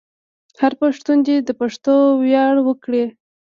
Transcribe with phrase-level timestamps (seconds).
[0.61, 3.03] هر پښتون دې د پښتو ویاړ وکړي.